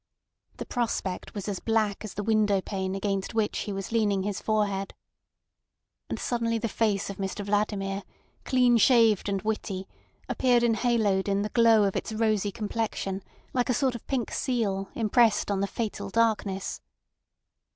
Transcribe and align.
The 0.57 0.65
prospect 0.65 1.35
was 1.35 1.47
as 1.47 1.59
black 1.59 2.03
as 2.03 2.15
the 2.15 2.23
window 2.23 2.59
pane 2.59 2.95
against 2.95 3.35
which 3.35 3.55
he 3.59 3.71
was 3.71 3.91
leaning 3.91 4.23
his 4.23 4.41
forehead. 4.41 4.95
And 6.09 6.17
suddenly 6.19 6.57
the 6.57 6.67
face 6.67 7.11
of 7.11 7.17
Mr 7.17 7.45
Vladimir, 7.45 8.01
clean 8.43 8.77
shaved 8.79 9.29
and 9.29 9.43
witty, 9.43 9.87
appeared 10.27 10.63
enhaloed 10.63 11.29
in 11.29 11.43
the 11.43 11.49
glow 11.49 11.83
of 11.83 11.95
its 11.95 12.13
rosy 12.13 12.51
complexion 12.51 13.21
like 13.53 13.69
a 13.69 13.75
sort 13.75 13.93
of 13.93 14.07
pink 14.07 14.31
seal, 14.31 14.89
impressed 14.95 15.51
on 15.51 15.59
the 15.59 15.67
fatal 15.67 16.09
darkness. 16.09 16.81